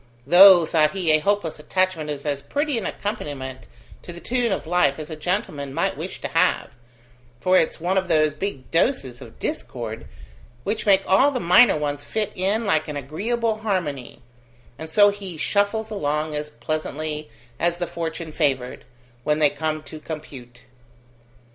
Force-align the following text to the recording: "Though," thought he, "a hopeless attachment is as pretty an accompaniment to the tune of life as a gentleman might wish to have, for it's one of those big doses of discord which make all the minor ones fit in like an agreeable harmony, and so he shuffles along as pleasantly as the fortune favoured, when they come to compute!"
"Though," 0.25 0.65
thought 0.65 0.93
he, 0.93 1.11
"a 1.11 1.19
hopeless 1.19 1.59
attachment 1.59 2.09
is 2.09 2.25
as 2.25 2.41
pretty 2.41 2.75
an 2.79 2.87
accompaniment 2.87 3.67
to 4.01 4.11
the 4.11 4.19
tune 4.19 4.51
of 4.51 4.65
life 4.65 4.97
as 4.97 5.11
a 5.11 5.15
gentleman 5.15 5.75
might 5.75 5.95
wish 5.95 6.19
to 6.21 6.27
have, 6.29 6.71
for 7.39 7.55
it's 7.55 7.79
one 7.79 7.99
of 7.99 8.07
those 8.07 8.33
big 8.33 8.71
doses 8.71 9.21
of 9.21 9.37
discord 9.37 10.07
which 10.63 10.87
make 10.87 11.03
all 11.05 11.29
the 11.29 11.39
minor 11.39 11.77
ones 11.77 12.03
fit 12.03 12.31
in 12.33 12.65
like 12.65 12.87
an 12.87 12.97
agreeable 12.97 13.59
harmony, 13.59 14.23
and 14.79 14.89
so 14.89 15.09
he 15.09 15.37
shuffles 15.37 15.91
along 15.91 16.33
as 16.33 16.49
pleasantly 16.49 17.29
as 17.59 17.77
the 17.77 17.85
fortune 17.85 18.31
favoured, 18.31 18.85
when 19.23 19.37
they 19.37 19.51
come 19.51 19.83
to 19.83 19.99
compute!" 19.99 20.63